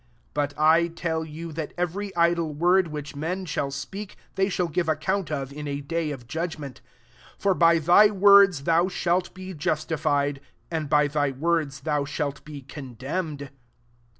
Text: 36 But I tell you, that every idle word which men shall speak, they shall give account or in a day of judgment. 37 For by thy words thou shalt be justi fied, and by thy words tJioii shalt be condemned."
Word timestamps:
36 0.33 0.33
But 0.55 0.59
I 0.59 0.87
tell 0.87 1.23
you, 1.23 1.51
that 1.51 1.75
every 1.77 2.15
idle 2.15 2.51
word 2.55 2.87
which 2.87 3.15
men 3.15 3.45
shall 3.45 3.69
speak, 3.69 4.15
they 4.33 4.49
shall 4.49 4.67
give 4.67 4.89
account 4.89 5.29
or 5.29 5.45
in 5.51 5.67
a 5.67 5.79
day 5.79 6.09
of 6.09 6.25
judgment. 6.27 6.81
37 7.33 7.35
For 7.37 7.53
by 7.53 7.77
thy 7.77 8.07
words 8.09 8.63
thou 8.63 8.87
shalt 8.87 9.31
be 9.35 9.53
justi 9.53 9.97
fied, 9.97 10.41
and 10.71 10.89
by 10.89 11.05
thy 11.05 11.29
words 11.29 11.81
tJioii 11.83 12.07
shalt 12.07 12.43
be 12.43 12.63
condemned." 12.63 13.51